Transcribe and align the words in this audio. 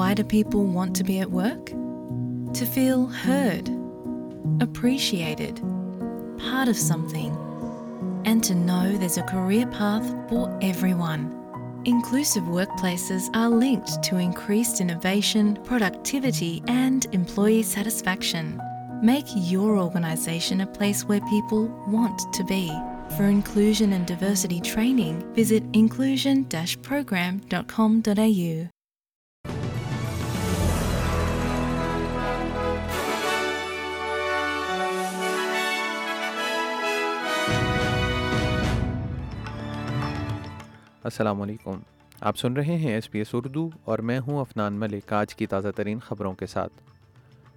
Why 0.00 0.14
do 0.14 0.24
people 0.24 0.64
want 0.64 0.96
to 0.96 1.04
be 1.04 1.20
at 1.20 1.30
work? 1.30 1.66
To 1.66 2.64
feel 2.64 3.04
heard, 3.04 3.68
appreciated, 4.62 5.60
part 6.38 6.68
of 6.68 6.78
something, 6.78 7.36
and 8.24 8.42
to 8.44 8.54
know 8.54 8.96
there's 8.96 9.18
a 9.18 9.22
career 9.24 9.66
path 9.66 10.08
for 10.30 10.58
everyone. 10.62 11.36
Inclusive 11.84 12.44
workplaces 12.44 13.28
are 13.36 13.50
linked 13.50 14.02
to 14.04 14.16
increased 14.16 14.80
innovation, 14.80 15.58
productivity, 15.64 16.62
and 16.66 17.04
employee 17.12 17.62
satisfaction. 17.62 18.58
Make 19.02 19.26
your 19.34 19.76
organisation 19.76 20.62
a 20.62 20.66
place 20.66 21.04
where 21.04 21.20
people 21.28 21.66
want 21.88 22.32
to 22.32 22.42
be. 22.44 22.72
For 23.18 23.24
inclusion 23.24 23.92
and 23.92 24.06
diversity 24.06 24.62
training, 24.62 25.30
visit 25.34 25.62
inclusion-program.com.au. 25.74 28.70
السلام 41.04 41.42
علیکم۔ 41.42 41.80
آپ 42.20 42.38
سن 42.38 42.52
رہے 42.52 42.76
ہیں 42.76 42.92
S 42.92 43.10
P 43.10 43.18
S 43.18 43.26
Urdu 43.32 43.70
اور 43.84 43.98
میں 43.98 44.18
ہوں 44.18 44.40
افنان 44.40 44.72
ملک 44.72 45.12
آج 45.12 45.34
کی 45.34 45.46
تازہ 45.46 45.68
ترین 45.76 45.98
خبروں 45.98 46.32
کے 46.32 46.46
ساتھ۔ 46.46 46.72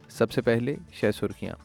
سب 0.09 0.31
سے 0.31 0.41
پہلے 0.41 0.75
شہ 0.91 1.05
سرخیاں۔ 1.19 1.55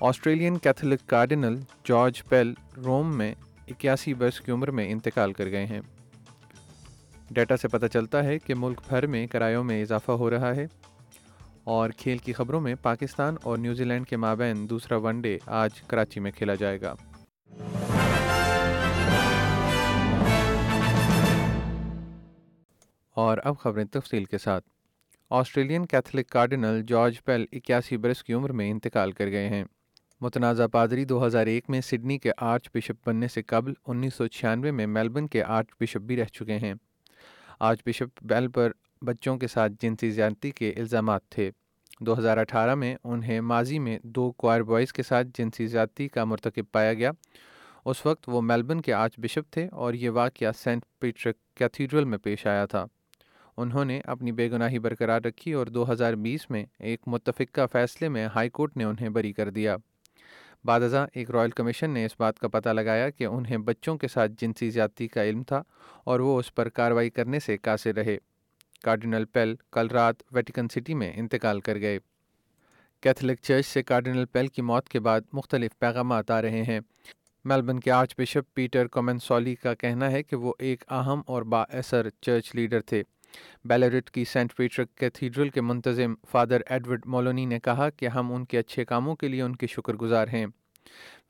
Australian 0.00 0.58
Catholic 0.58 1.08
cardinal 1.08 1.60
George 1.84 2.24
Pell 2.24 2.54
Rome 2.76 3.18
میں 3.18 3.34
اکیاسی 3.68 4.14
برس 4.14 4.40
کی 4.40 4.52
عمر 4.52 4.70
میں 4.70 4.92
انتقال 4.92 5.32
کر 5.32 5.46
گئے 5.46 5.66
ہیں۔ 5.66 5.80
ڈیٹا 7.30 7.56
سے 7.56 7.68
پتہ 7.68 7.86
چلتا 7.86 8.24
ہے 8.24 8.38
کہ 8.38 8.54
ملک 8.54 8.80
بھر 8.88 9.06
میں 9.06 9.26
کرایوں 9.26 9.64
میں 9.64 9.82
اضافہ 9.82 10.12
ہو 10.12 10.30
رہا 10.30 10.56
ہے 10.56 10.66
اور 11.64 11.90
کھیل 11.96 12.18
کی 12.18 12.32
خبروں 12.32 12.60
میں 12.60 12.74
پاکستان 12.82 13.34
اور 13.42 13.58
نیوزی 13.58 13.84
لینڈ 13.84 14.06
کے 14.06 14.16
مابین 14.16 14.70
دوسرا 14.70 14.96
ون 14.96 15.20
ڈے 15.20 15.38
آج 15.46 15.82
کراچی 15.82 16.20
میں 16.20 16.30
کھیلا 16.30 16.54
جائے 16.54 16.80
گا۔ 16.80 16.94
اور 23.18 23.38
اب 23.44 23.58
خبریں 23.58 23.84
تفصیل 23.84 24.24
کے 24.24 24.38
ساتھ۔ 24.38 24.64
Australian 25.30 25.86
Catholic 25.86 26.28
cardinal 26.28 26.82
George 26.88 27.24
Pell 27.24 27.46
اکیاسی 27.52 27.96
برس 27.96 28.24
کی 28.24 28.32
عمر 28.32 28.52
میں 28.52 28.70
انتقال 28.70 29.12
کر 29.12 29.26
گئے 29.26 29.48
ہیں۔ 29.48 29.64
متنازع 30.20 30.66
پادری 30.66 31.04
دو 31.04 31.26
ہزار 31.26 31.46
ایک 31.46 31.70
میں 31.70 31.80
سڈنی 31.80 32.18
کے 32.18 32.30
آرچ 32.36 32.70
بشپ 32.74 33.08
بننے 33.08 33.28
سے 33.28 33.42
قبل 33.42 33.72
انیس 33.86 34.14
سو 34.14 34.26
چھیانوے 34.26 34.70
میں 34.70 34.86
میلبرن 34.86 35.26
کے 35.26 35.42
آرچ 35.42 35.66
بشپ 35.80 36.00
بھی 36.00 36.16
رہ 36.16 36.24
چکے 36.24 36.58
ہیں۔ 36.58 36.74
آرچ 37.60 37.78
بشپ 37.86 38.18
بیل 38.22 38.48
پر 38.48 38.70
بچوں 39.02 39.38
کے 39.38 39.46
ساتھ 39.46 39.72
جنسی 39.82 40.10
زیادتی 40.10 40.50
کے 40.50 40.72
الزامات 40.76 41.28
تھے۔ 41.28 41.50
دو 42.00 42.18
ہزار 42.18 42.38
اٹھارہ 42.38 42.74
میں 42.74 42.96
انہیں 43.04 43.40
ماضی 43.40 43.78
میں 43.78 43.98
دو 44.02 44.32
کوائر 44.32 44.62
بوائز 44.62 44.92
کے 44.92 45.02
ساتھ 45.02 45.26
جنسی 45.34 45.66
زیادتی 45.66 46.08
کا 46.08 46.24
مرتکب 46.24 46.64
پایا 46.72 46.94
گیا۔ 46.94 47.10
اس 47.84 48.06
وقت 48.06 48.24
وہ 48.26 48.42
میلبرن 48.42 48.80
کے 48.80 48.92
آرچ 48.92 49.12
بشپ 49.18 49.52
تھے 49.52 49.68
اور 49.72 49.94
یہ 49.94 50.10
واقعہ 50.10 50.52
سینٹ 50.58 50.82
پیٹرک 50.98 51.36
کیتھیڈرل 51.54 52.04
میں 52.04 52.18
پیش 52.18 52.46
آیا 52.46 52.66
تھا۔ 52.66 52.86
انہوں 53.58 53.84
نے 53.84 54.00
اپنی 54.04 54.32
بے 54.32 54.50
گناہی 54.50 54.78
برقرار 54.78 55.20
رکھی 55.20 55.52
اور 55.52 55.66
دو 55.66 55.92
ہزار 55.92 56.12
بیس 56.12 56.50
میں 56.50 56.66
ایک 56.78 57.00
متفقہ 57.06 57.60
فیصلے 57.72 58.08
میں 58.08 58.28
ہائی 58.34 58.50
کورٹ 58.50 58.76
نے 58.76 58.84
انہیں 58.84 59.08
بری 59.08 59.32
کر 59.32 59.50
دیا۔ 59.50 59.76
بعد 60.64 60.80
ازاں 60.80 61.06
ایک 61.12 61.30
رائل 61.30 61.50
کمیشن 61.50 61.90
نے 61.90 62.04
اس 62.04 62.10
بات 62.18 62.38
کا 62.38 62.48
پتہ 62.48 62.68
لگایا 62.68 63.10
کہ 63.10 63.24
انہیں 63.24 63.56
بچوں 63.56 63.96
کے 63.96 64.08
ساتھ 64.08 64.32
جنسی 64.38 64.70
زیادتی 64.70 65.08
کا 65.08 65.24
علم 65.24 65.42
تھا 65.42 65.62
اور 66.04 66.20
وہ 66.20 66.38
اس 66.38 66.54
پر 66.54 66.68
کارروائی 66.68 67.10
کرنے 67.10 67.40
سے 67.40 67.56
قاصر 67.56 67.94
رہے۔ 67.94 68.18
کارڈینل 68.82 69.24
پیل 69.24 69.54
کل 69.72 69.86
رات 69.86 70.14
ویٹیکن 70.32 70.68
سٹی 70.68 70.94
میں 70.94 71.12
انتقال 71.16 71.60
کر 71.60 71.80
گئے۔ 71.80 71.98
کیتھولک 73.00 73.38
چرچ 73.42 73.66
سے 73.66 73.82
کارڈینل 73.82 74.24
پیل 74.24 74.46
کی 74.46 74.62
موت 74.62 74.88
کے 74.88 75.00
بعد 75.00 75.20
مختلف 75.32 75.78
پیغامات 75.78 76.30
آ 76.30 76.42
رہے 76.42 76.62
ہیں۔ 76.62 76.80
میلبرن 77.44 77.80
کے 77.80 77.90
آرچ 77.90 78.14
بشپ 78.18 78.54
پیٹر 78.54 78.86
کومن 78.86 79.18
سولی 79.18 79.54
کا 79.54 79.74
کہنا 79.74 80.10
ہے 80.10 80.22
کہ 80.22 80.36
وہ 80.36 80.52
ایک 80.58 80.84
اہم 80.88 81.22
اور 81.26 81.42
با 81.42 81.62
اثر 81.62 82.08
چرچ 82.20 82.54
لیڈر 82.54 82.80
تھے۔ 82.80 83.02
بیلرٹ 83.64 84.10
کی 84.10 84.24
سینٹ 84.24 84.56
پیٹرک 84.56 84.94
کیتھیڈرل 84.94 85.48
کے 85.48 85.60
منتظم 85.60 86.14
فادر 86.30 86.60
ایڈورڈ 86.66 87.06
مولونی 87.06 87.44
نے 87.44 87.60
کہا 87.60 87.90
کہ 87.90 88.08
ہم 88.08 88.32
ان 88.32 88.44
کے 88.44 88.58
اچھے 88.58 88.84
کاموں 88.84 89.16
کے 89.16 89.28
لیے 89.28 89.42
ان 89.42 89.56
کے 89.56 89.66
شکر 89.66 89.94
گزار 89.94 90.28
ہیں۔ 90.28 90.46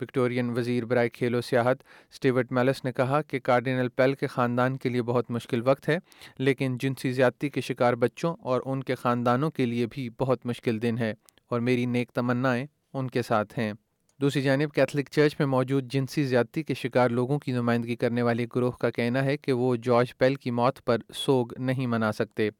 وکٹورین 0.01 0.51
وزیر 0.51 0.85
برائے 0.85 1.09
کھیل 1.09 1.35
و 1.35 1.41
سیاحت 1.41 1.77
اسٹیورٹ 2.13 2.53
میلس 2.53 2.85
نے 2.85 2.93
کہا 2.93 3.23
کہ 3.23 3.39
کارڈینل 3.39 3.89
پیل 3.89 4.15
کے 4.15 4.27
خاندان 4.27 4.77
کے 4.77 4.89
لیے 4.89 5.03
بہت 5.03 5.31
مشکل 5.31 5.63
وقت 5.65 5.89
ہے، 5.89 5.99
لیکن 6.39 6.79
جنسی 6.81 7.13
زیادتی 7.13 7.49
کے 7.49 7.61
شکار 7.61 7.95
بچوں 7.95 8.37
اور 8.41 8.61
ان 8.65 8.83
کے 8.83 8.95
خاندانوں 8.95 9.51
کے 9.51 9.67
لیے 9.67 9.87
بھی 9.87 10.11
بہت 10.19 10.47
مشکل 10.47 10.83
دن 10.83 10.99
ہے 10.99 11.15
اور 11.49 11.61
میری 11.61 11.87
نیک 11.87 12.11
تمنائیں 12.11 12.67
ان 12.93 13.09
کے 13.09 13.23
ساتھ 13.23 13.59
ہیں۔ 13.59 13.73
دوسری 14.21 14.43
جانب، 14.43 14.73
کیتھولک 14.75 15.09
چرچ 15.11 15.37
میں 15.39 15.47
موجود 15.47 15.93
جنسی 15.93 16.23
زیادتی 16.25 16.63
کے 16.63 16.75
شکار 16.75 17.11
لوگوں 17.11 17.39
کی 17.39 17.53
نمائندگی 17.53 17.97
کرنے 17.97 18.23
والے 18.23 18.47
گروہ 18.57 18.71
کا 18.71 18.91
کہنا 18.91 19.25
ہے 19.25 19.37
کہ 19.37 19.53
وہ 19.53 19.77
جارج 19.77 20.17
پیل 20.19 20.35
کی 20.35 20.51
موت 20.51 20.85
پر 20.85 20.97
سوگ 21.15 21.47
نہیں 21.59 21.87
منا 21.87 22.13
سکتے۔ 22.13 22.51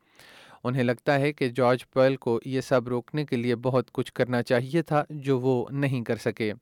انہیں 0.65 0.83
لگتا 0.83 1.21
ہے 1.21 1.33
کہ 1.33 1.49
جارج 1.49 1.91
پیل 1.91 2.17
کو 2.17 2.41
یہ 2.45 2.61
سب 2.61 2.89
روکنے 2.89 3.25
کے 3.25 3.37
لیے 3.37 3.57
بہت 3.57 3.93
کچھ 3.93 4.13
کرنا 4.13 4.43
چاہیے 4.43 4.83
تھا 4.83 5.05
جو 5.11 5.41
وہ 5.41 5.67
نہیں 5.71 6.05
کر 6.05 6.17
سکے۔ 6.17 6.53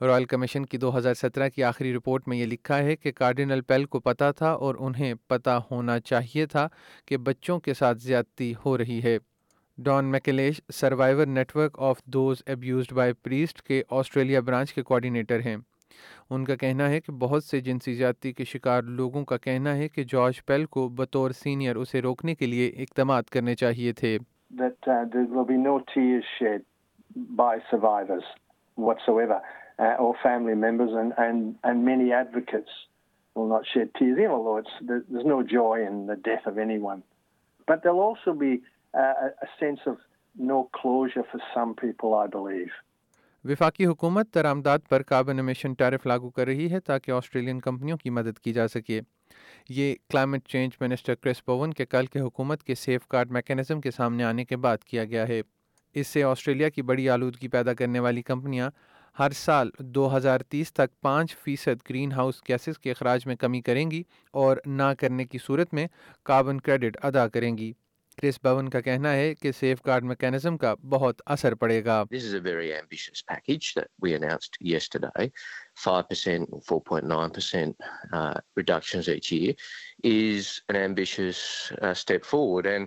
رائل 0.00 0.24
کمیشن 0.24 0.66
کی 0.66 0.78
دو 0.78 0.98
ہزار 0.98 1.14
سترہ 1.14 1.48
کی 1.48 1.64
آخری 1.64 1.94
رپورٹ 1.94 2.28
میں 2.28 2.38
یہ 2.38 2.46
لکھا 2.46 2.78
ہے 2.78 2.96
کہ 2.96 3.12
کارڈینل 3.12 3.60
پیل 3.60 3.84
کو 3.84 4.00
پتہ 4.00 4.32
تھا 4.36 4.50
اور 4.50 4.74
انہیں 4.78 5.14
پتہ 5.26 5.60
ہونا 5.70 6.00
چاہیے 6.00 6.46
تھا 6.46 6.68
کہ 7.06 7.16
بچوں 7.16 7.60
کے 7.60 7.74
ساتھ 7.74 7.98
زیادتی 7.98 8.54
ہو 8.64 8.78
رہی 8.78 9.02
ہے۔ 9.02 9.18
Don 9.78 10.04
McLeish 10.04 10.60
survivor 10.72 11.26
network 11.56 11.78
of 11.80 12.02
those 12.04 12.42
abused 12.46 12.92
by 12.92 13.12
priest 13.12 13.62
کے 13.62 13.82
آسٹریلیا 13.90 14.40
برانچ 14.40 14.72
کے 14.72 14.82
کوآڈینیٹر 14.82 15.40
ہیں۔ 15.40 15.56
ان 16.30 16.44
کا 16.44 16.56
کہنا 16.56 16.90
ہے 16.90 17.00
کہ 17.00 17.12
بہت 17.12 17.44
سے 17.44 17.60
جنسی 17.60 17.94
زیادتی 17.94 18.32
کے 18.32 18.44
شکار 18.44 18.82
لوگوں 18.82 19.24
کا 19.24 19.36
کہنا 19.36 19.76
ہے 19.76 19.88
کہ 19.88 20.04
جارج 20.08 20.46
پیل 20.46 20.64
کو 20.64 20.88
بطور 20.88 21.30
سینئر 21.30 21.76
اسے 21.76 22.02
روکنے 22.02 22.34
کے 22.34 22.46
لیے 22.46 22.68
اقدامات 22.68 23.30
کرنے 23.30 23.54
چاہیے 23.54 23.92
تھے۔ 23.92 24.18
But 37.68 37.82
there'll 37.82 38.04
also 38.04 38.32
be 38.40 38.52
وفاقی 43.44 43.86
حکومت 43.86 44.30
ترامداد 44.32 44.78
پر 44.88 45.02
کاربن 45.02 45.38
امیشن 45.38 45.72
ٹیرف 45.72 46.06
لاگو 46.06 46.30
کر 46.30 46.46
رہی 46.46 46.70
ہے 46.72 46.80
تاکہ 46.80 47.10
آسٹریلین 47.10 47.60
کمپنیوں 47.60 47.98
کی 47.98 48.10
مدد 48.10 48.38
کی 48.38 48.52
جا 48.52 48.68
سکے۔ 48.68 49.00
یہ 49.68 49.94
climate 50.10 50.48
change 50.48 50.72
minister 50.80 51.14
Chris 51.14 51.44
Bowen 51.44 51.72
کے 51.72 51.86
کل 51.86 52.06
کے 52.06 52.20
حکومت 52.20 52.62
کے 52.62 52.74
سیف 52.74 53.06
کارڈ 53.06 53.30
میکینزم 53.30 53.80
کے 53.80 53.90
سامنے 53.90 54.24
آنے 54.24 54.44
کے 54.44 54.56
بعد 54.56 54.78
کیا 54.78 55.04
گیا 55.04 55.28
ہے۔ 55.28 55.42
اس 55.94 56.06
سے 56.06 56.22
آسٹریلیا 56.22 56.68
کی 56.68 56.82
بڑی 56.82 57.08
آلودگی 57.08 57.48
پیدا 57.48 57.74
کرنے 57.74 57.98
والی 57.98 58.22
کمپنیاں 58.22 58.70
ہر 59.18 59.30
سال 59.30 59.70
دو 59.78 60.16
ہزار 60.16 60.40
تیس 60.40 60.72
تک 60.72 61.00
پانچ 61.00 61.36
فیصد 61.36 61.90
گرین 61.90 62.12
ہاؤس 62.12 62.42
گیسز 62.48 62.78
کے 62.78 62.90
اخراج 62.90 63.26
میں 63.26 63.36
کمی 63.36 63.60
کریں 63.60 63.90
گی 63.90 64.02
اور 64.30 64.56
نہ 64.66 64.94
کرنے 64.98 65.24
کی 65.24 65.38
صورت 65.38 65.74
میں 65.74 65.86
کاربن 66.22 66.60
کریڈٹ 66.60 66.96
ادا 67.02 67.28
کریں 67.28 67.58
گی۔ 67.58 67.72
کرس 68.18 68.38
بون 68.44 68.68
کا 68.68 68.80
کہنا 68.80 69.12
ہے 69.12 69.34
کہ 69.34 69.52
سیف 69.52 69.78
گارڈ 69.86 70.04
میکینزم 70.04 70.56
کا 70.58 70.74
بہت 70.90 71.22
اثر 71.26 71.54
پڑے 71.54 71.84
گا۔ 71.84 72.02
This 72.10 72.24
is 72.24 72.34
a 72.34 72.40
very 72.40 72.72
ambitious 72.72 73.24
package 73.26 73.72
that 73.76 73.88
we 74.02 74.14
announced 74.14 74.56
yesterday 74.60 75.28
5% 75.84 76.58
4.9% 76.70 77.86
reductions 78.56 79.08
each 79.08 79.32
year 79.32 79.52
is 80.04 80.50
an 80.68 80.76
ambitious 80.76 81.36
step 81.96 82.24
forward 82.24 82.66
and 82.66 82.86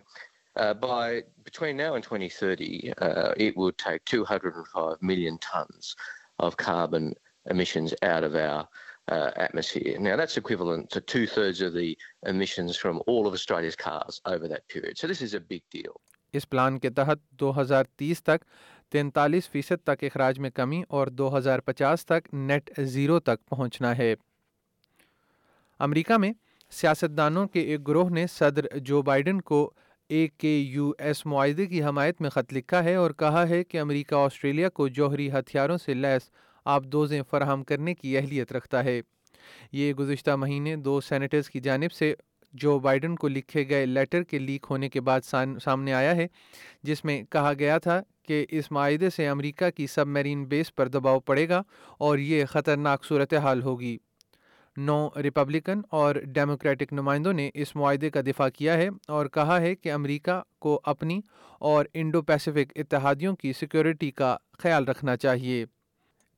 by 0.82 1.22
between 1.38 1.78
now 1.78 1.94
and 1.94 2.14
2030 2.14 2.92
it 2.98 3.58
would 3.58 3.74
take 3.86 4.16
205 4.16 4.96
million 5.02 5.36
tons 5.42 5.96
of 6.38 6.56
carbon 6.56 7.12
emissions 7.46 7.94
out 8.02 8.24
of 8.24 8.36
our 8.36 8.64
uh, 9.08 9.32
atmosphere. 9.38 9.98
Now, 10.00 10.16
that's 10.16 10.38
equivalent 10.38 10.90
to 10.92 11.02
two 11.02 11.28
thirds 11.28 11.62
of 11.62 11.74
the 11.74 11.98
emissions 12.24 12.78
from 12.78 13.02
all 13.08 13.28
of 13.28 13.34
Australia's 13.34 13.76
cars 13.76 14.22
over 14.26 14.48
that 14.48 14.68
period. 14.68 14.98
So, 14.98 15.08
this 15.08 15.22
is 15.22 15.34
a 15.34 15.40
big 15.42 15.64
deal. 15.70 15.94
اس 16.34 16.50
plan 16.50 16.78
کے 16.80 16.90
تحت 16.90 17.20
دو 17.40 17.52
ہزار 17.62 17.84
تیس 17.98 18.24
تک 18.24 18.44
تینتالیس 18.92 19.50
فیصد 19.50 19.84
تک 19.84 20.04
اخراج 20.04 20.40
میں 20.40 20.50
کمی 20.50 20.82
اور 20.90 21.08
دو 21.08 21.38
ہزار 21.38 21.60
پچاس 21.60 22.06
تک 22.06 22.28
نیٹ 22.34 22.70
زیرو 22.84 23.20
تک 23.20 23.46
پہنچنا 23.50 23.98
ہے 23.98 24.14
امریکہ 25.80 26.18
میں 26.18 26.32
سیاستدانوں 26.72 27.48
کے 27.48 27.60
ایک 27.62 27.88
گروہ 27.88 28.10
نے 28.10 28.26
صدر 28.30 28.66
جو 28.80 29.02
بائیڈن 29.02 29.42
کو 29.42 29.72
اے 30.10 30.28
کے 30.38 30.58
یو 30.58 30.92
ایس 31.00 31.26
معاہدے 31.26 31.66
کی 31.66 31.84
حمایت 31.84 32.22
میں 32.22 32.30
خط 32.30 32.54
لکھا 32.54 32.84
ہے 32.84 32.96
اور 32.96 33.12
کہا 33.12 33.48
ہے 33.50 33.64
کہ 33.64 33.80
امریکہ 33.80 34.16
آسٹریلیا 34.16 34.70
کو 34.70 34.88
جوہری 34.88 35.30
ہتھیاروں 35.32 35.78
سے 35.86 35.94
لیس 35.94 36.30
آبدوزیں 36.66 37.22
فراہم 37.30 37.64
کرنے 37.64 37.94
کی 37.94 38.18
اہلیت 38.18 38.52
رکھتا 38.54 38.84
ہے۔ 38.84 39.02
یہ 39.72 39.94
گزشتہ 39.94 40.36
مہینے 40.36 40.76
دو 40.76 41.02
سینیٹرز 41.02 41.50
کی 41.50 41.60
جانب 41.60 41.92
سے 41.92 42.14
جو 42.54 42.80
بائیڈن 42.80 43.16
کو 43.16 43.28
لکھے 43.28 43.70
گئے 43.70 43.86
لیٹر 43.86 44.24
کے 44.24 44.40
لیک 44.40 44.66
ہونے 44.70 44.90
کے 44.90 45.02
بعد 45.02 45.22
سامنے 45.64 45.94
آیا 45.94 46.16
ہے، 46.16 46.28
جس 46.84 47.06
میں 47.06 47.24
کہا 47.30 47.54
گیا 47.60 47.78
تھا 47.78 48.02
کہ 48.28 48.46
اس 48.50 48.72
معاہدے 48.72 49.10
سے 49.10 49.28
امریکہ 49.28 49.70
کی 49.70 49.88
سب 49.88 50.08
میرین 50.08 50.46
بیس 50.46 50.76
پر 50.76 50.88
دباؤ 50.88 51.20
پڑے 51.20 51.50
گا 51.50 51.62
اور 51.98 52.18
یہ 52.18 52.46
خطرناک 52.46 53.06
صورتحال 53.06 53.62
ہوگی۔ 53.62 53.98
نو 54.78 55.10
ریپبلکن 55.24 55.82
اور 55.90 56.16
ڈیموکریٹک 56.16 56.94
نمائندوں 56.94 57.34
نے 57.34 57.50
اس 57.54 57.76
معاہدے 57.76 58.10
کا 58.10 58.22
دفاع 58.22 58.50
کیا 58.50 58.74
ہے 58.74 58.90
اور 59.08 59.26
کہا 59.26 59.60
ہے 59.62 59.76
کہ 59.76 59.92
امریکہ 59.92 60.42
کو 60.60 60.80
اپنی 60.84 61.20
اور 61.60 61.86
انڈو 61.94 62.22
پیسفک 62.22 62.72
اتحادیوں 62.76 63.36
کی 63.36 63.54
سیکورٹی 63.54 64.12
کا 64.12 64.38
خیال 64.58 64.86
رکھنا 64.86 65.18
چاہیے۔ 65.18 65.66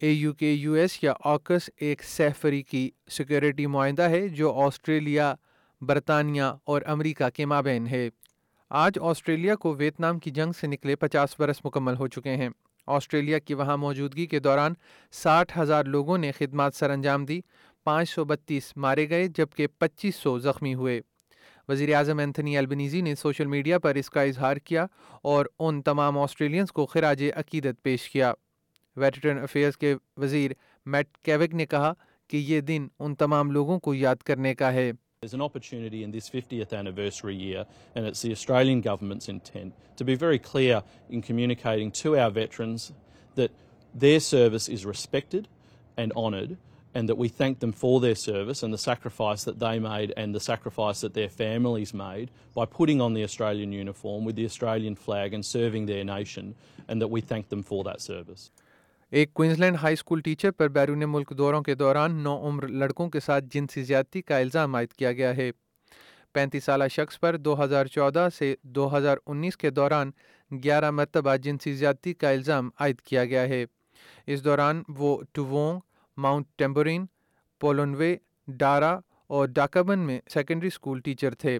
A 0.04 0.12
U 0.12 0.34
K 0.34 0.52
U 0.52 0.74
S 0.74 1.04
یا 1.04 1.14
آکس 1.24 1.70
ایک 1.78 2.04
سہ 2.04 2.30
فریقی 2.42 2.90
سیکورٹی 3.10 3.66
معاہدہ 3.66 4.02
ہے 4.02 4.28
جو 4.28 4.54
آسٹریلیا، 4.54 5.36
برطانیہ 5.82 6.44
اور 6.64 6.82
امریکہ 6.86 7.30
کے 7.30 7.46
مابین 7.46 7.88
ہے۔ 7.88 8.10
آج 8.70 8.94
آسٹریلیا 9.02 9.56
کو 9.56 9.76
ویتنام 9.76 10.20
کی 10.20 10.32
جنگ 10.32 10.52
سے 10.52 10.68
نکلے 10.68 10.96
پچاس 10.96 11.40
برس 11.40 11.66
مکمل 11.66 11.96
ہو 11.96 12.08
چکے 12.08 12.30
ہیں۔ 12.30 12.50
آسٹریلیا 12.88 13.40
کی 13.40 13.54
وہاں 13.54 13.78
موجودگی 13.78 14.26
کے 14.26 14.40
دوران 14.40 14.74
ساٹھ 15.12 15.58
ہزار 15.58 15.86
لوگوں 15.86 16.18
نے 16.18 16.32
خدمات 16.32 16.76
سر 16.76 16.90
انجام 16.90 17.26
دی، 17.26 17.42
پانچ 17.84 18.10
سو 18.10 18.26
بتیس 18.26 18.78
مارے 18.78 19.10
گئے 19.10 19.28
جبکہ 19.28 19.68
پچیس 19.80 20.16
سو 20.16 20.40
زخمی 20.40 20.74
ہوئے۔ 20.74 21.02
وزیر 21.68 21.96
اعظم 21.96 22.20
اینتھنی 22.20 22.58
البنیزی 22.58 23.02
نے 23.02 23.16
سوشل 23.16 23.46
میڈیا 23.46 23.80
پر 23.80 23.96
اس 23.96 24.10
کا 24.10 24.22
اظہار 24.22 24.58
کیا 24.58 24.86
اور 25.22 25.46
ان 25.60 25.82
تمام 25.82 26.18
آسٹریلینز 26.18 26.72
کو 26.72 26.86
خراج 26.86 27.24
عقیدت 27.36 27.84
پیش 27.84 28.10
کیا۔ 28.10 28.34
ویٹرن 28.98 29.38
افیئرز 29.44 29.78
کے 29.78 29.94
وزیر 30.22 30.51
میٹ 30.86 31.18
کیوک 31.24 31.54
نے 31.54 31.66
کہا 31.66 31.94
کہ 32.30 32.38
یہ 32.38 32.62
دن 32.68 32.88
ان 33.00 33.16
تمام 33.16 33.51
لوگوں 33.51 33.80
کو 33.80 33.94
یاد 33.94 34.24
کرنے 34.25 34.54
کا 34.56 34.74
ہے 34.74 34.92
There's 35.24 35.34
an 35.34 35.42
opportunity 35.42 36.04
in 36.04 36.12
this 36.12 36.30
50th 36.30 36.74
anniversary 36.74 37.34
year, 37.34 37.66
and 37.95 38.06
it's 38.06 38.22
the 38.24 38.31
Australian 38.34 38.81
government's 38.81 39.30
intent 39.30 39.74
to 39.95 40.04
be 40.04 40.16
very 40.16 40.38
clear 40.38 40.81
in 41.10 41.22
communicating 41.22 41.92
to 42.00 42.18
our 42.18 42.30
veterans 42.30 42.92
that 43.36 43.51
their 43.95 44.19
service 44.19 44.68
is 44.68 44.86
respected 44.86 45.48
and 45.96 46.12
honoured, 46.24 46.57
and 46.94 47.07
that 47.07 47.18
we 47.18 47.30
thank 47.30 47.60
them 47.60 47.72
for 47.72 48.01
their 48.01 48.16
service 48.16 48.63
and 48.63 48.74
the 48.74 48.78
sacrifice 48.78 49.46
that 49.46 49.60
they 49.60 49.80
made 49.80 50.13
and 50.18 50.36
the 50.36 50.39
sacrifice 50.39 51.00
that 51.01 51.13
their 51.13 51.30
families 51.30 51.94
made 51.94 52.30
by 52.54 52.66
putting 52.66 53.00
on 53.01 53.13
the 53.13 53.24
Australian 53.24 53.72
uniform 53.72 54.25
with 54.25 54.36
the 54.36 54.46
Australian 54.46 54.96
flag 54.96 55.34
and 55.34 55.46
serving 55.46 55.86
their 55.86 56.04
nation, 56.04 56.54
and 56.88 57.01
that 57.01 57.07
we 57.07 57.22
thank 57.22 57.50
them 57.50 57.63
for 57.63 57.84
that 57.86 58.01
service. 58.01 58.51
ایک 59.13 59.33
Queensland 59.33 59.77
high 59.81 59.94
school 59.94 60.21
teacher 60.21 60.51
پر 60.51 60.68
بیرون 60.68 61.04
ملک 61.07 61.33
دوروں 61.38 61.62
کے 61.62 61.75
دوران 61.75 62.15
نو 62.15 62.48
عمر 62.48 62.68
لڑکوں 62.68 63.10
کے 63.10 63.19
ساتھ 63.19 63.45
جنسی 63.51 63.83
زیادتی 63.83 64.21
کا 64.21 64.38
الزام 64.38 64.75
عائد 64.75 64.94
کیا 64.94 65.12
گیا 65.12 65.38
ہے۔ 65.38 65.51
پینتیس 66.33 66.63
سالہ 66.63 66.83
شخص 66.92 67.19
پر 67.19 67.38
دو 67.38 67.63
ہزار 67.63 67.86
چودہ 67.86 68.27
سے 68.38 68.56
دو 68.62 68.98
ہزار 68.98 69.18
انیس 69.25 69.57
کے 69.57 69.69
دوران 69.69 70.12
گیارہ 70.63 70.92
مرتبہ 70.92 71.36
جنسی 71.36 71.74
زیادتی 71.74 72.13
کا 72.13 72.30
الزام 72.30 72.69
عائد 72.80 73.01
کیا 73.01 73.25
گیا 73.25 73.42
ہے۔ 73.42 73.65
اس 74.27 74.44
دوران 74.44 74.83
وہ 74.89 75.21
ٹوونگ، 75.31 75.80
ماؤنٹ 76.18 76.45
ٹیمبورین، 76.56 77.06
پولونوے، 77.60 78.15
ڈارا 78.48 79.00
اور 79.27 79.48
ڈاکابن 79.48 80.00
میں 80.00 80.19
سیکنڈری 80.33 80.68
اسکول 80.68 81.00
ٹیچر 81.00 81.33
تھے۔ 81.33 81.60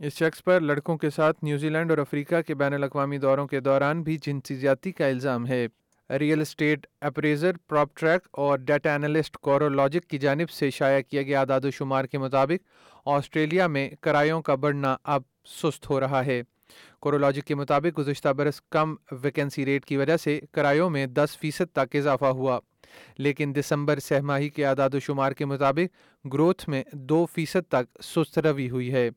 اس 0.00 0.12
شخص 0.12 0.44
پر 0.44 0.60
لڑکوں 0.60 0.96
کے 0.96 1.10
ساتھ 1.10 1.44
نیوزی 1.44 1.68
لینڈ 1.68 1.90
اور 1.90 1.98
افریقہ 1.98 2.42
کے 2.46 2.54
بین 2.54 2.74
الاقوامی 2.74 3.18
دوروں 3.18 3.46
کے 3.46 3.60
دوران 3.60 4.02
بھی 4.02 4.18
جنسی 4.22 4.54
زیادتی 4.54 4.92
کا 4.92 5.06
الزام 5.06 5.46
ہے۔ 5.46 5.66
Real 6.10 6.40
estate 6.40 6.86
appraiser, 7.00 7.52
prop 7.68 7.88
track 7.94 8.28
اور 8.32 8.58
ڈیٹا 8.58 8.94
انالسٹ 8.94 9.36
کورولاجک 9.36 10.10
کی 10.10 10.18
جانب 10.18 10.50
سے 10.50 10.70
شائع 10.70 11.02
کیا 11.02 11.22
گیا 11.22 11.40
اعداد 11.40 11.60
و 11.64 11.70
شمار 11.70 12.04
کے 12.04 12.18
مطابق 12.18 12.68
آسٹریلیا 13.06 13.66
میں 13.66 13.90
کرایوں 14.00 14.42
کا 14.42 14.54
بڑھنا 14.54 14.96
اب 15.04 15.22
سست 15.46 15.90
ہو 15.90 16.00
رہا 16.00 16.26
ہے۔ 16.26 16.42
کورولاجک 17.00 17.46
کے 17.46 17.54
مطابق 17.54 17.98
گزشتہ 17.98 18.28
برس 18.28 18.60
کم 18.60 18.94
ویکنسی 19.12 19.64
ریٹ 19.64 19.84
کی 19.84 19.96
وجہ 19.96 20.16
سے 20.16 20.40
کرایوں 20.52 20.90
میں 20.90 21.06
دس 21.06 21.38
فیصد 21.38 21.72
تک 21.72 21.96
اضافہ 21.96 22.24
ہوا۔ 22.24 22.60
لیکن 23.18 23.52
دسمبر 23.56 23.98
سہ 23.98 24.20
ماہی 24.20 24.48
کے 24.48 24.66
اعداد 24.66 24.90
و 24.94 25.00
شمار 25.00 25.32
کے 25.32 25.44
مطابق 25.44 26.26
گروتھ 26.32 26.68
میں 26.68 26.84
دو 26.92 27.26
فیصد 27.26 27.70
تک 27.70 28.02
سست 28.02 28.38
روی 28.38 28.70
ہوئی 28.70 28.92
ہے۔ 28.92 29.10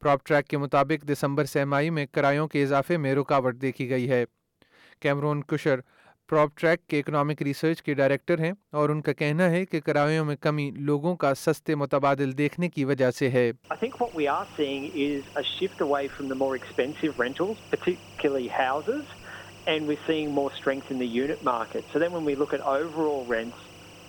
پراپ 0.00 0.26
ٹریک 0.26 0.48
کے 0.48 0.58
مطابق 0.58 1.08
دسمبر 1.08 1.44
سہ 1.44 1.64
ماہی 1.64 1.90
میں 1.90 2.06
کرایوں 2.12 2.48
کے 2.48 2.62
اضافے 2.62 2.96
میں 2.96 3.14
رکاوٹ 3.14 3.62
دیکھی 3.62 3.90
گئی 3.90 4.10
ہے۔ 4.10 4.24
کیمرون 5.00 5.42
کشر 5.42 5.80
پراپ 6.30 6.50
ٹریک 6.58 6.86
کے 6.88 6.98
اکنامک 6.98 7.40
ریسرچ 7.42 7.82
کے 7.82 7.94
ڈائریکٹر 7.94 8.38
ہیں 8.38 8.52
اور 8.80 8.88
ان 8.88 9.00
کا 9.02 9.12
کہنا 9.12 9.48
ہے 9.50 9.64
کہ 9.66 9.80
کرایوں 9.86 10.24
میں 10.24 10.36
کمی 10.40 10.70
لوگوں 10.88 11.14
کا 11.22 11.32
سستے 11.36 11.74
متبادل 11.74 12.36
دیکھنے 12.38 12.68
کی 12.68 12.84
وجہ 12.84 13.10
سے 13.10 13.30
ہے 13.30 13.50
and 19.66 19.86
we're 19.86 20.04
seeing 20.04 20.30
more 20.34 20.50
strength 20.52 20.90
in 20.92 20.98
the 20.98 21.06
unit 21.06 21.42
market. 21.46 21.84
So 21.92 21.98
then 21.98 22.12
when 22.12 22.24
we 22.24 22.34
look 22.34 22.54
at 22.54 22.62
overall 22.70 23.26
rents, 23.26 23.58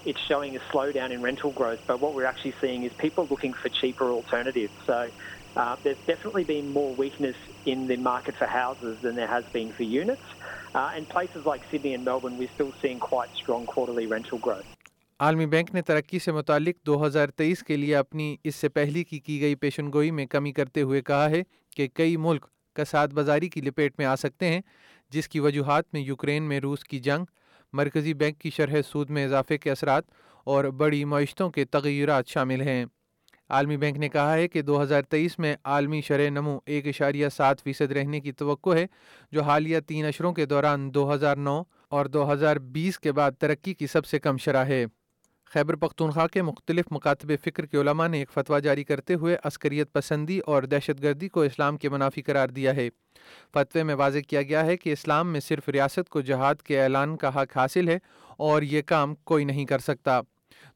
it's 0.05 0.21
showing 0.27 0.55
a 0.55 0.61
slowdown 0.69 1.11
in 1.11 1.21
rental 1.21 1.51
growth, 1.51 1.81
but 1.87 1.99
what 1.99 2.15
we're 2.15 2.25
actually 2.25 2.53
seeing 2.59 2.83
is 2.83 2.93
people 3.01 3.27
looking 3.29 3.53
for 3.53 3.69
cheaper 3.71 4.07
alternatives. 4.11 4.73
So 4.85 4.99
uh, 5.55 5.75
there's 5.83 5.97
definitely 5.99 6.43
been 6.43 6.71
more 6.71 6.93
weakness 6.93 7.35
in 7.65 7.87
the 7.87 7.97
market 7.97 8.35
for 8.35 8.45
houses 8.45 8.99
than 8.99 9.15
there 9.15 9.27
has 9.27 9.45
been 9.45 9.71
for 9.71 9.83
units. 9.83 10.21
Uh, 10.75 10.91
and 10.95 11.07
places 11.09 11.45
like 11.45 11.61
Sydney 11.69 11.93
and 11.93 12.05
Melbourne, 12.05 12.37
we're 12.37 12.53
still 12.53 12.73
seeing 12.81 12.99
quite 12.99 13.29
strong 13.35 13.65
quarterly 13.65 14.07
rental 14.07 14.39
growth. 14.39 14.77
عالمی 15.19 15.45
bank 15.45 15.73
نے 15.73 15.81
ترقی 15.81 16.19
سے 16.19 16.31
متعلق 16.31 16.75
دو 16.85 17.05
ہزار 17.05 17.27
تیئیس 17.27 17.61
کے 17.63 17.75
لیے 17.77 17.95
اپنی 17.95 18.35
اس 18.43 18.55
سے 18.55 18.69
پہلی 18.69 19.03
کی 19.03 19.19
کی 19.19 19.39
گئی 19.41 19.55
پیشن 19.55 19.91
گوئی 19.93 20.11
میں 20.11 20.25
کمی 20.25 20.51
کرتے 20.51 20.81
ہوئے 20.81 21.01
کہا 21.01 21.29
ہے 21.29 21.41
کہ 21.75 21.87
کئی 21.93 22.15
ملک 22.17 22.45
کساد 22.75 23.07
بازاری 23.07 23.49
کی 23.49 23.61
لپیٹ 23.61 23.93
میں 23.97 24.05
آ 24.05 24.15
سکتے 24.15 24.49
ہیں 24.49 24.61
جس 25.11 25.29
کی 25.29 25.39
وجوہات 25.39 25.93
میں 25.93 26.01
یوکرین 26.01 26.43
میں 26.43 26.59
روس 26.59 26.83
کی 26.83 26.99
جنگ 26.99 27.25
مرکزی 27.73 28.13
بینک 28.13 28.39
کی 28.39 28.49
شرح 28.49 28.81
سود 28.87 29.09
میں 29.09 29.25
اضافے 29.25 29.57
کے 29.57 29.71
اثرات 29.71 30.03
اور 30.47 30.65
بڑی 30.77 31.03
معیشتوں 31.05 31.49
کے 31.49 31.65
تغیرات 31.65 32.27
شامل 32.27 32.61
ہیں 32.61 32.85
عالمی 33.51 33.77
بینک 33.77 33.97
نے 33.97 34.09
کہا 34.09 34.33
ہے 34.33 34.47
کہ 34.47 34.61
دو 34.61 34.81
ہزار 34.83 35.01
تیئیس 35.01 35.39
میں 35.39 35.55
عالمی 35.63 36.01
شرح 36.01 36.29
نمو 36.29 36.59
ایک 36.65 36.87
اشاریہ 36.87 37.27
سات 37.29 37.63
فیصد 37.63 37.91
رہنے 37.91 38.19
کی 38.19 38.31
توقع 38.31 38.69
ہے، 38.69 38.85
جو 39.31 39.41
حالیہ 39.41 39.79
تین 39.79 40.05
اشروں 40.05 40.33
کے 40.33 40.45
دوران 40.45 40.93
دو 40.93 41.13
ہزار 41.13 41.35
نو 41.35 41.63
اور 41.89 42.05
دو 42.05 42.33
ہزار 42.33 42.55
بیس 42.55 42.99
کے 42.99 43.11
بعد 43.11 43.31
ترقی 43.39 43.73
کی 43.73 43.87
سب 43.87 44.05
سے 44.05 44.19
کم 44.19 44.37
شرح 44.37 44.65
ہے۔ 44.65 44.85
خیبر 45.45 45.75
پختونخوا 45.75 46.27
کے 46.27 46.41
مختلف 46.41 46.85
مکاتب 46.91 47.31
فکر 47.43 47.65
کے 47.65 47.77
علماء 47.77 48.07
نے 48.07 48.19
ایک 48.19 48.31
فتویٰ 48.31 48.61
جاری 48.61 48.83
کرتے 48.83 49.13
ہوئے 49.13 49.37
عسکریت 49.43 49.93
پسندی 49.93 50.39
اور 50.39 50.63
دہشت 50.63 51.03
گردی 51.03 51.29
کو 51.29 51.41
اسلام 51.41 51.77
کے 51.77 51.89
منافی 51.89 52.21
قرار 52.21 52.49
دیا 52.49 52.75
ہے۔ 52.75 52.89
فتوے 53.53 53.83
میں 53.83 53.95
واضح 53.95 54.19
کیا 54.27 54.41
گیا 54.41 54.65
ہے 54.65 54.77
کہ 54.77 54.93
اسلام 54.93 55.31
میں 55.31 55.39
صرف 55.39 55.69
ریاست 55.69 56.09
کو 56.09 56.21
جہاد 56.21 56.55
کے 56.55 56.81
اعلان 56.81 57.17
کا 57.17 57.41
حق 57.41 57.57
حاصل 57.57 57.89
ہے 57.89 57.97
اور 58.37 58.61
یہ 58.61 58.81
کام 58.81 59.15
کوئی 59.15 59.45
نہیں 59.45 59.65
کر 59.65 59.79
سکتا۔ 59.79 60.21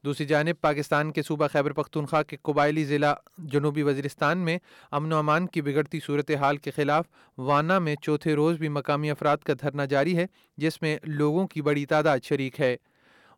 دوسری 0.06 0.26
جانب، 0.26 0.62
پاکستان 0.62 1.12
کے 1.12 1.22
صوبہ 1.22 1.48
خیبر 1.48 1.74
پختونخوا 1.74 2.24
کے 2.24 2.38
قبائلی 2.42 2.86
ضلع 2.86 3.14
جنوبی 3.38 3.84
وزیرستان 3.84 4.38
میں 4.38 4.58
امن 4.92 5.14
و 5.14 5.16
امان 5.16 5.48
کی 5.48 5.62
بگڑتی 5.62 6.00
صورتحال 6.06 6.58
کے 6.58 6.72
خلاف 6.72 7.06
وانا 7.38 7.80
میں 7.80 7.96
چوتھے 8.02 8.34
روز 8.34 8.58
بھی 8.58 8.68
مقامی 8.68 9.12
افراد 9.12 9.38
کا 9.38 9.54
دھرنا 9.62 9.86
جاری 9.86 10.18
ہے، 10.18 10.26
جس 10.58 10.82
میں 10.82 10.98
لوگوں 11.04 11.48
کی 11.48 11.62
بڑی 11.62 11.86
تعداد 11.86 12.20
شریک 12.24 12.60
ہے۔ 12.60 12.76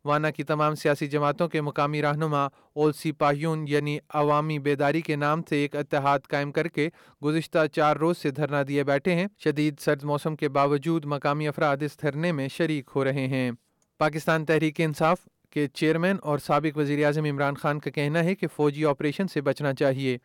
وانا 0.06 0.30
کی 0.30 0.44
تمام 0.44 0.76
سیاسی 0.76 1.08
جماعتوں 1.08 1.48
کے 1.48 1.62
مقامی 1.62 2.02
رہنما، 2.02 2.48
اولسی 2.74 3.12
پاہیون 3.12 3.66
یعنی 3.68 3.98
عوامی 4.10 4.60
بیداری 4.60 5.02
کے 5.02 5.16
نام 5.16 5.42
سے 5.50 5.56
ایک 5.56 5.76
اتحاد 5.76 6.20
قائم 6.30 6.52
کر 6.52 6.68
کے 6.68 6.90
گزشتہ 7.26 7.68
چار 7.76 7.96
روز 7.96 8.18
سے 8.18 8.32
دھرنا 8.32 8.64
دیے 8.68 8.84
بیٹھے 8.84 9.16
ہیں۔ 9.16 9.28
شدید 9.44 9.80
سرد 9.80 10.04
موسم 10.04 10.36
کے 10.36 10.50
باوجود 10.50 11.06
مقامی 11.06 11.48
افراد 11.48 11.78
اس 11.82 12.02
دھرنے 12.02 12.32
میں 12.32 12.48
شریک 12.48 12.90
ہو 12.96 13.04
رہے 13.04 13.28
ہیں۔ 13.28 13.52
پاکستان 13.98 14.46
تحریک 14.46 14.82
انصاف 14.82 15.18
کے 15.52 15.68
چیئرمین 15.68 16.16
اور 16.22 16.40
سابق 16.40 16.78
وزیر 16.78 17.06
اعظم 17.06 17.26
عمران 17.26 17.56
خان 17.56 17.80
کا 17.80 17.90
کہنا 17.90 18.24
ہے 18.24 18.36
کہ 18.36 18.48
فوجی 18.56 18.86
آپریشن 18.86 19.28
سے 19.28 19.42
بچنا 19.42 19.74
چاہیے۔ 19.74 20.18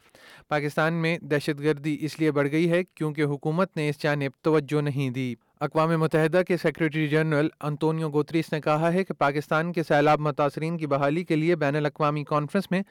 پاکستان 0.48 0.94
میں 0.94 1.18
دہشت 1.18 1.60
گردی 1.60 1.96
اس 2.00 2.20
لیے 2.20 2.30
بڑھ 2.30 2.48
گئی 2.52 2.70
ہے 2.70 2.82
کیونکہ 2.94 3.22
حکومت 3.22 3.76
نے 3.76 3.88
اس 3.88 4.02
جانب 4.02 4.44
توجہ 4.44 4.80
نہیں 4.80 5.10
دی۔ 5.10 5.34
اقوام 5.60 6.00
متحدہ 6.00 6.42
کے 6.48 6.56
سیکرٹری 6.56 7.08
جنرل 7.08 7.48
انتونیو 7.60 8.10
گوتریس 8.10 8.52
نے 8.52 8.60
کہا 8.60 8.92
ہے 8.92 9.04
کہ 9.04 9.14
پاکستان 9.14 9.72
کے 9.72 9.82
سیلاب 9.82 10.20
متاثرین 10.20 10.78
کی 10.78 10.86
بحالی 10.86 11.24
کے 11.24 11.36
لیے 11.36 11.56
بین 11.56 11.76
الاقوامی 11.76 12.24
کانفرنس 12.24 12.70
میں 12.70 12.82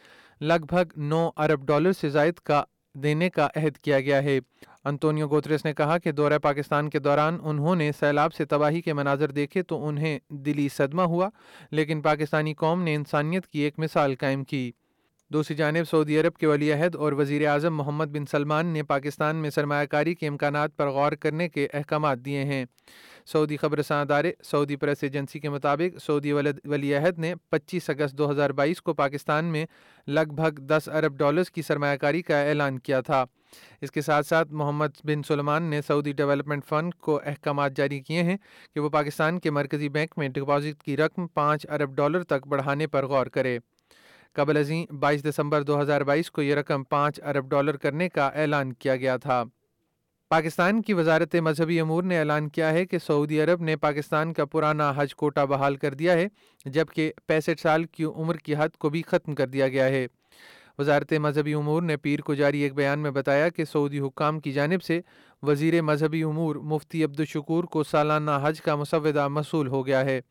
لگ 0.41 0.65
بھگ 0.69 1.00
نو 1.00 1.29
ارب 1.38 1.65
ڈالر 1.65 1.91
سے 1.91 2.09
زائد 2.09 2.33
کا 2.33 2.63
دینے 2.93 3.29
کا 3.29 3.47
عہد 3.55 3.77
کیا 3.77 4.00
گیا 4.00 4.23
ہے۔ 4.23 4.39
انتونیو 4.85 5.27
گوتریس 5.27 5.65
نے 5.65 5.73
کہا 5.73 5.97
کہ 5.97 6.11
دورہ 6.11 6.38
پاکستان 6.38 6.89
کے 6.89 7.00
دوران 7.00 7.38
انہوں 7.43 7.75
نے 7.75 7.91
سیلاب 8.00 8.33
سے 8.33 8.45
تباہی 8.45 8.81
کے 8.81 8.93
مناظر 8.93 9.31
دیکھے 9.31 9.63
تو 9.63 9.88
انہیں 9.88 10.19
دلی 10.29 10.69
صدمہ 10.69 11.01
ہوا، 11.01 11.29
لیکن 11.71 12.01
پاکستانی 12.01 12.53
قوم 12.53 12.83
نے 12.83 12.95
انسانیت 12.95 13.47
کی 13.47 13.59
ایک 13.59 13.79
مثال 13.79 14.15
قائم 14.15 14.43
کی۔ 14.43 14.71
دوسری 15.29 15.55
جانب، 15.55 15.89
سعودی 15.89 16.19
عرب 16.19 16.33
کے 16.33 16.47
ولی 16.47 16.73
عہد 16.73 16.95
اور 16.95 17.11
وزیر 17.11 17.47
اعظم 17.47 17.75
محمد 17.75 18.05
بن 18.05 18.25
سلمان 18.25 18.65
نے 18.65 18.83
پاکستان 18.83 19.35
میں 19.35 19.50
سرمایہ 19.50 19.85
کاری 19.85 20.15
کے 20.15 20.27
امکانات 20.27 20.77
پر 20.77 20.88
غور 20.88 21.11
کرنے 21.11 21.50
کے 21.50 21.67
احکامات 21.73 22.17
دیے 22.17 22.43
ہیں۔ 22.43 22.65
سعودی 23.31 23.57
خبر 23.57 23.79
ادارے 23.89 24.31
سعودی 24.43 24.75
پریس 24.75 24.97
ایجنسی 25.01 25.39
کے 25.39 25.50
مطابق 25.50 26.00
سعودی 26.00 26.31
ولی 26.31 26.95
عہد 26.95 27.19
نے 27.19 27.33
پچیس 27.50 27.89
اگست 27.89 28.17
دو 28.17 28.31
ہزار 28.31 28.50
بائیس 28.50 28.81
کو 28.81 28.93
پاکستان 28.93 29.45
میں 29.45 29.65
لگ 30.07 30.33
بھگ 30.35 30.59
دس 30.59 30.89
ارب 30.89 31.17
ڈالرز 31.17 31.51
کی 31.51 31.61
سرمایہ 31.61 31.97
کاری 31.97 32.21
کا 32.21 32.41
اعلان 32.41 32.79
کیا 32.79 33.01
تھا۔ 33.01 33.23
اس 33.81 33.91
کے 33.91 34.01
ساتھ 34.01 34.27
ساتھ 34.27 34.51
محمد 34.51 34.88
بن 35.03 35.23
سلمان 35.27 35.63
نے 35.63 35.81
سعودی 35.88 36.11
ڈیولپمنٹ 36.11 36.65
فنڈ 36.65 36.95
کو 36.95 37.19
احکامات 37.25 37.77
جاری 37.77 38.00
کیے 38.00 38.23
ہیں 38.23 38.38
کہ 38.73 38.79
وہ 38.79 38.89
پاکستان 38.89 39.39
کے 39.39 39.51
مرکزی 39.51 39.89
بینک 39.89 40.17
میں 40.17 40.29
ڈپازٹ 40.29 40.83
کی 40.83 40.97
رقم 40.97 41.27
پانچ 41.27 41.65
ارب 41.69 41.95
ڈالر 41.95 42.23
تک 42.23 42.47
بڑھانے 42.47 42.88
پر 42.88 43.05
غور 43.05 43.27
کرے۔ 43.27 43.57
قبل 44.33 44.57
ازیں 44.57 44.93
بائیس 44.93 45.23
دسمبر 45.23 45.63
دو 45.63 45.81
ہزار 45.81 46.01
بائیس 46.01 46.31
کو 46.31 46.41
یہ 46.41 46.55
رقم 46.55 46.83
پانچ 46.83 47.21
ارب 47.21 47.50
ڈالر 47.50 47.77
کرنے 47.77 48.09
کا 48.09 48.27
اعلان 48.27 48.73
کیا 48.73 48.95
گیا 48.95 49.17
تھا۔ 49.17 49.43
پاکستان 50.31 50.81
کی 50.81 50.93
وزارت 50.93 51.35
مذہبی 51.35 51.79
امور 51.79 52.03
نے 52.03 52.19
اعلان 52.19 52.50
کیا 52.50 52.71
ہے 52.71 52.85
کہ 52.85 52.97
سعودی 52.97 53.41
عرب 53.41 53.61
نے 53.61 53.75
پاکستان 53.75 54.33
کا 54.33 54.45
پرانا 54.45 54.93
حج 54.95 55.15
کوٹا 55.15 55.45
بحال 55.45 55.75
کر 55.75 55.93
دیا 55.93 56.13
ہے، 56.13 56.27
جبکہ 56.65 57.11
پینسٹھ 57.27 57.61
سال 57.61 57.83
کی 57.83 58.03
عمر 58.03 58.35
کی 58.35 58.55
حد 58.55 58.69
کو 58.77 58.89
بھی 58.89 59.01
ختم 59.07 59.35
کر 59.35 59.47
دیا 59.47 59.67
گیا 59.67 59.85
ہے۔ 59.85 60.07
وزارت 60.79 61.13
مذہبی 61.13 61.53
امور 61.53 61.81
نے 61.81 61.97
پیر 61.97 62.19
کو 62.19 62.33
جاری 62.33 62.59
ایک 62.59 62.73
بیان 62.73 63.00
میں 63.00 63.11
بتایا 63.11 63.50
کہ 63.50 63.65
سعودی 63.65 64.00
حکام 64.00 64.39
کی 64.39 64.51
جانب 64.51 64.83
سے 64.83 65.01
وزیر 65.43 65.81
مذہبی 65.81 66.23
امور 66.23 66.55
مفتی 66.55 67.03
عبدالشکور 67.03 67.63
کو 67.63 67.83
سالانہ 67.83 68.31
حج 68.41 68.61
کا 68.61 68.75
مسودہ 68.75 69.27
مصول 69.27 69.67
ہو 69.67 69.85
گیا 69.85 70.05
ہے۔ 70.05 70.21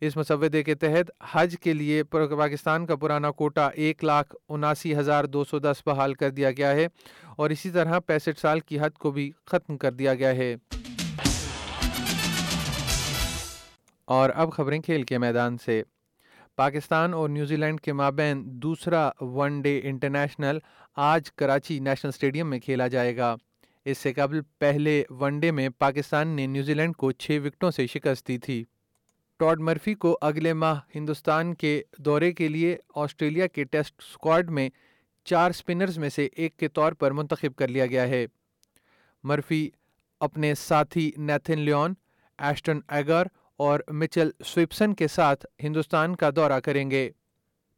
اس 0.00 0.16
مسودے 0.16 0.62
کے 0.62 0.74
تحت 0.74 1.10
حج 1.30 1.56
کے 1.60 1.72
لیے 1.72 2.04
پاکستان 2.04 2.86
کا 2.86 2.96
پرانا 2.96 3.30
کوٹا 3.30 3.68
ایک 3.68 4.04
لاکھ 4.04 4.36
اناسی 4.48 4.96
ہزار 4.96 5.24
دو 5.24 5.44
سو 5.44 5.58
دس 5.58 5.82
بحال 5.86 6.14
کر 6.14 6.30
دیا 6.30 6.50
گیا 6.50 6.70
ہے 6.70 6.86
اور 7.36 7.50
اسی 7.50 7.70
طرح 7.70 7.98
پینسٹھ 7.98 8.40
سال 8.40 8.60
کی 8.60 8.80
حد 8.80 8.90
کو 8.90 9.10
بھی 9.10 9.32
ختم 9.46 9.76
کر 9.76 9.92
دیا 9.92 10.14
گیا 10.14 10.28
ہے۔ 10.28 10.56
اور 14.04 14.30
اب 14.34 14.52
خبریں 14.52 14.80
کھیل 14.80 15.02
کے 15.02 15.18
میدان 15.18 15.56
سے۔ 15.58 15.82
پاکستان 16.56 17.14
اور 17.14 17.28
نیوزی 17.28 17.56
لینڈ 17.56 17.80
کے 17.80 17.92
مابین 17.92 18.42
دوسرا 18.46 19.10
ون 19.20 19.60
ڈے 19.60 19.80
انٹرنیشنل 19.84 20.58
آج 20.96 21.32
کراچی 21.32 21.78
نیشنل 21.78 22.08
اسٹیڈیم 22.08 22.50
میں 22.50 22.58
کھیلا 22.58 22.88
جائے 22.88 23.16
گا۔ 23.16 23.36
اس 23.84 23.98
سے 23.98 24.12
قبل 24.12 24.40
پہلے 24.58 25.04
ون 25.10 25.40
ڈے 25.40 25.50
میں 25.50 25.68
پاکستان 25.78 26.28
نے 26.28 26.46
نیوزی 26.46 26.74
لینڈ 26.74 26.96
کو 26.96 27.12
چھ 27.12 27.38
وکٹوں 27.44 27.70
سے 27.70 27.86
شکست 27.86 28.28
دی 28.28 28.38
تھی۔ 28.38 28.64
ٹاڈ 29.38 29.60
مرفی 29.60 29.94
کو 29.94 30.18
اگلے 30.20 30.52
ماہ 30.52 30.80
ہندوستان 30.94 31.54
کے 31.54 31.82
دورے 31.98 32.32
کے 32.32 32.48
لیے 32.48 32.76
آسٹریلیا 32.94 33.46
کے 33.46 33.64
ٹیسٹ 33.64 33.94
اسکواڈ 33.98 34.50
میں 34.50 34.68
چار 35.24 35.50
سپنرز 35.50 35.98
میں 35.98 36.08
سے 36.08 36.28
ایک 36.32 36.56
کے 36.56 36.68
طور 36.68 36.92
پر 36.92 37.10
منتخب 37.10 37.56
کر 37.56 37.68
لیا 37.68 37.86
گیا 37.86 38.08
ہے۔ 38.08 38.26
مرفی 39.24 39.70
اپنے 40.20 40.54
ساتھی 40.54 41.12
نیتھن 41.16 41.58
لیون، 41.58 41.94
ایشٹن 42.38 42.80
ایگر 42.88 43.26
اور 43.56 43.80
مچل 43.88 44.30
سوپسن 44.44 44.94
کے 44.94 45.08
ساتھ 45.08 45.46
ہندوستان 45.62 46.16
کا 46.16 46.30
دورہ 46.36 46.60
کریں 46.60 46.90
گے۔ 46.90 47.10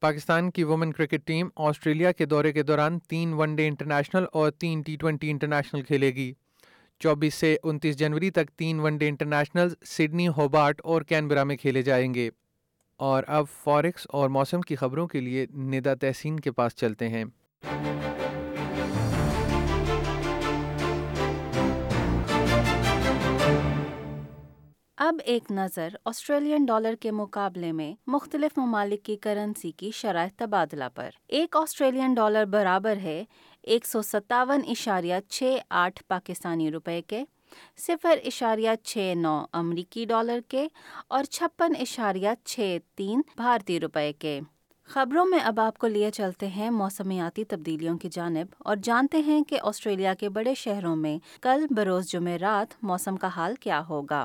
پاکستان 0.00 0.50
کی 0.50 0.64
وومن 0.64 0.92
کرکٹ 0.92 1.26
ٹیم 1.26 1.48
آسٹریلیا 1.56 2.12
کے 2.12 2.24
دورے 2.24 2.52
کے 2.52 2.62
دوران 2.62 2.98
تین 2.98 3.32
ون 3.32 3.56
ڈے 3.56 3.66
انٹرنیشنل 3.68 4.24
اور 4.32 4.50
تین 4.50 4.82
ٹی 4.82 4.96
ٹوینٹی 4.96 5.30
انٹرنیشنل 5.30 5.82
کھیلے 5.82 6.10
گی۔ 6.10 6.32
چوبیس 6.99 7.35
سے 7.35 7.57
انتیس 7.62 7.97
جنوری 7.97 8.31
تک 8.31 8.50
تین 8.57 8.81
one 8.81 8.97
day 8.97 9.09
international 9.09 9.69
Sydney, 9.87 10.28
Hobart 10.28 10.81
اور 10.85 11.02
کینبرا 11.02 11.45
میں 11.45 11.57
کھیلے 11.57 11.83
جائیں 11.83 12.14
گے۔ 12.14 12.31
اور 12.97 13.23
اب 13.26 13.45
فارکس 13.64 14.07
اور 14.11 14.28
موسم 14.28 14.61
کی 14.61 14.76
خبروں 14.76 15.07
کے 15.07 15.21
لیے 15.21 15.47
ندا 15.55 15.95
تحسین 15.95 16.40
کے 16.40 16.52
پاس 16.52 16.75
چلتے 16.76 17.09
ہیں۔ 17.09 17.25
اب 24.97 25.14
ایک 25.25 25.52
نظر 25.52 25.88
آسٹریلین 26.05 26.64
ڈالر 26.64 26.95
کے 27.00 27.11
مقابلے 27.11 27.73
میں 27.73 27.95
مختلف 28.07 28.59
ممالک 28.59 29.02
کی 29.02 29.17
کرنسی 29.17 29.71
کی 29.71 29.90
شرائط 29.90 30.38
تبادلہ 30.38 30.85
پر۔ 30.95 31.11
ایک 31.28 31.57
آسٹریلین 31.57 32.14
ڈالر 32.14 32.45
برابر 32.45 32.97
ہے 32.97 33.25
ایک 33.62 33.86
سو 33.86 34.02
ستاون 34.02 34.60
اشاریہ 34.68 35.14
چھ 35.28 35.56
آٹھ 35.70 36.02
پاکستانی 36.08 36.70
روپے 36.70 37.02
کے، 37.02 37.24
صفر 37.76 38.18
اشاریہ 38.24 38.70
چھ 38.82 39.12
نو 39.16 39.44
امریکی 39.52 40.04
ڈالر 40.04 40.38
کے 40.48 40.68
اور 41.08 41.24
چھپن 41.24 41.72
اشاریہ 41.80 42.28
چھ 42.44 42.78
تین 42.94 43.22
بھارتی 43.36 43.80
روپے 43.80 44.12
کے۔ 44.12 44.40
خبروں 44.84 45.24
میں 45.24 45.38
اب 45.38 45.60
آپ 45.60 45.78
کو 45.78 45.86
لیے 45.86 46.10
چلتے 46.10 46.46
ہیں 46.46 46.70
موسمیاتی 46.70 47.44
تبدیلیوں 47.44 47.98
کی 47.98 48.08
جانب 48.12 48.46
اور 48.58 48.76
جانتے 48.82 49.18
ہیں 49.18 49.44
کہ 49.44 49.58
آسٹریلیا 49.62 50.14
کے 50.14 50.28
بڑے 50.28 50.54
شہروں 50.54 50.96
میں 50.96 51.18
کل 51.42 51.66
بروز 51.70 52.10
جمعرات 52.10 52.74
موسم 52.82 53.16
کا 53.16 53.28
حال 53.36 53.54
کیا 53.54 53.82
ہوگا۔ 53.88 54.24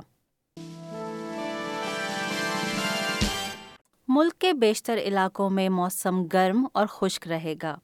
ملک 4.08 4.34
کے 4.40 4.54
بیشتر 4.54 4.98
علاقوں 4.98 5.50
میں 5.50 5.70
موسم 5.70 6.24
گرم 6.24 6.68
اور 6.74 6.88
خشک 6.88 7.28
رہے 7.28 7.54
گا۔ 7.64 7.78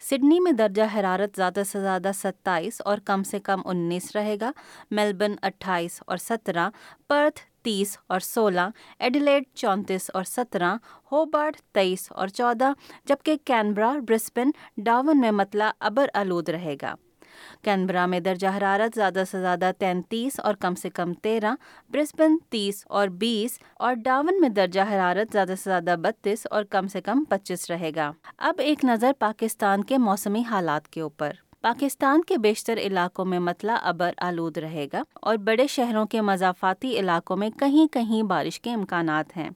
سڈنی 0.00 0.40
میں 0.40 0.52
درجہ 0.52 0.82
حرارت 0.94 1.36
زیادہ 1.36 1.62
سے 1.68 1.80
زیادہ 1.80 2.10
ستائیس 2.14 2.82
اور 2.84 2.98
کم 2.98 3.22
سے 3.22 3.40
کم 3.40 3.60
انیس 3.64 4.16
رہے 4.16 4.36
گا 4.40 4.52
میلبرن 4.90 5.34
اٹھائیس 5.42 6.02
اور 6.06 6.16
سترہ، 6.16 6.68
پرتھ 7.08 7.40
تیس 7.62 7.98
اور 8.06 8.20
سولہ، 8.20 8.68
ایڈیلیڈ 8.98 9.44
چونتیس 9.54 10.10
اور 10.14 10.24
سترہ، 10.24 10.74
ہوبارٹ 11.12 11.56
تیئیس 11.72 12.12
اور 12.12 12.28
چودہ، 12.28 12.72
جبکہ 13.04 13.36
کینبرا، 13.44 13.92
برسبن، 14.08 14.50
ڈاون 14.76 15.20
میں 15.20 15.30
متلا 15.30 15.72
ابر 15.80 16.06
آلود 16.14 16.48
رہے 16.48 16.76
گا۔ 16.82 16.94
کینبرا 17.62 18.06
میں 18.06 18.20
درجہ 18.20 18.46
حرارت 18.58 18.94
زیادہ 18.94 19.22
سے 19.30 19.40
زیادہ 19.40 19.70
تینتیس 19.78 20.40
اور 20.40 20.54
کم 20.54 20.74
سے 20.74 20.90
کم 20.90 21.14
تیرہ، 21.14 21.54
برسبن 21.90 22.36
تیس 22.50 22.84
اور 22.86 23.08
بیس 23.08 23.58
اور 23.74 23.94
ڈاون 23.94 24.40
میں 24.40 24.48
درجہ 24.48 24.80
حرارت 24.80 25.32
زیادہ 25.32 25.54
سے 25.58 25.70
زیادہ 25.70 25.94
بتیس 26.02 26.46
اور 26.50 26.64
کم 26.64 26.88
سے 26.88 27.00
کم 27.00 27.24
پچیس 27.28 27.70
رہے 27.70 27.90
گا۔ 27.96 28.12
اب 28.38 28.54
ایک 28.58 28.84
نظر 28.84 29.12
پاکستان 29.18 29.84
کے 29.84 29.98
موسمی 29.98 30.42
حالات 30.50 30.88
کے 30.88 31.00
اوپر۔ 31.00 31.30
پاکستان 31.60 32.22
کے 32.22 32.38
بیشتر 32.38 32.78
علاقوں 32.78 33.24
میں 33.24 33.38
متلا 33.38 33.74
ابر 33.74 34.10
آلود 34.18 34.58
رہے 34.58 34.86
گا 34.92 35.02
اور 35.14 35.36
بڑے 35.36 35.66
شہروں 35.66 36.06
کے 36.06 36.20
مضافاتی 36.20 36.98
علاقوں 36.98 37.36
میں 37.36 37.50
کہیں 37.50 37.92
کہیں 37.92 38.22
بارش 38.22 38.60
کے 38.60 38.72
امکانات 38.72 39.36
ہیں۔ 39.36 39.50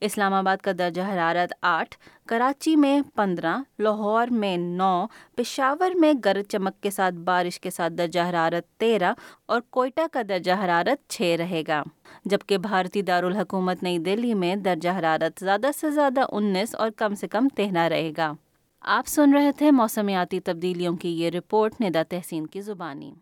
اسلام 0.00 0.34
آباد 0.34 0.56
کا 0.56 0.70
درجہ 0.78 1.02
حرارت 1.02 1.54
آٹھ، 1.62 1.96
کراچی 2.26 2.76
میں 2.76 3.00
پندرہ، 3.14 3.56
لاہور 3.78 4.26
میں 4.26 4.56
نو، 4.56 5.06
پشاور 5.36 5.90
میں 5.94 6.12
گرج 6.24 6.44
چمک 6.48 6.82
کے 6.82 6.90
ساتھ 6.90 7.14
بارش 7.14 7.60
کے 7.60 7.70
ساتھ 7.70 7.92
درجہ 7.92 8.20
حرارت 8.30 8.80
تیرہ 8.80 9.12
اور 9.46 9.60
کوئٹہ 9.70 10.00
کا 10.12 10.22
درجہ 10.28 10.52
حرارت 10.64 11.10
چھ 11.10 11.36
رہے 11.38 11.62
گا۔ 11.68 11.82
جبکہ 12.24 12.58
بھارتی 12.58 13.02
دارالحکومت 13.02 13.82
نئی 13.82 13.98
دہلی 13.98 14.34
میں 14.34 14.56
درجہ 14.56 14.88
حرارت 14.98 15.44
زیادہ 15.44 15.66
سے 15.76 15.90
زیادہ 15.90 16.20
انیس 16.32 16.74
اور 16.74 16.90
کم 16.96 17.14
سے 17.14 17.28
کم 17.28 17.48
تہنا 17.48 17.88
رہے 17.88 18.12
گا۔ 18.16 18.32
آپ 18.80 19.08
سن 19.08 19.34
رہے 19.34 19.52
تھے 19.52 19.70
موسمیاتی 19.70 20.40
تبدیلیوں 20.40 20.96
کی 20.96 21.20
یہ 21.20 21.30
رپورٹ، 21.30 21.72
ندا 21.80 22.02
تحسین 22.02 22.46
کی 22.46 22.60
زبانی۔ 22.60 23.14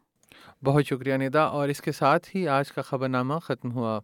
بہت 0.64 0.84
شکریہ 0.86 1.14
ندا 1.14 1.42
اور 1.42 1.68
اس 1.68 1.80
کے 1.80 1.92
ساتھ 1.92 2.36
ہی 2.36 2.48
آج 2.48 2.72
کا 2.72 2.82
خبر 2.82 3.08
نامہ 3.08 3.34
ختم 3.42 3.72
ہوا۔ 3.72 4.00